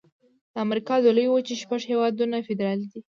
[0.53, 2.99] د امریکا د لویې وچې شپږ هيوادونه فدرالي دي.